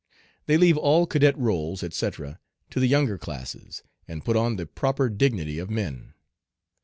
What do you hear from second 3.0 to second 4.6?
classes, and put on